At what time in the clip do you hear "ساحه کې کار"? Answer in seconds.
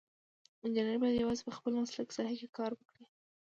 2.17-2.71